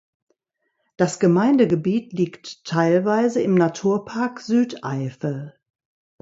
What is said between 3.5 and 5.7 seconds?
Naturpark Südeifel.